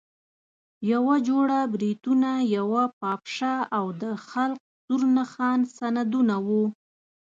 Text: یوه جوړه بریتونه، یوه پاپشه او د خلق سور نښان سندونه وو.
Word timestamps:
یوه 0.91 1.15
جوړه 1.27 1.59
بریتونه، 1.73 2.29
یوه 2.57 2.83
پاپشه 2.99 3.55
او 3.77 3.85
د 4.01 4.03
خلق 4.27 4.59
سور 4.85 5.01
نښان 5.17 5.59
سندونه 5.77 6.35
وو. 6.45 6.63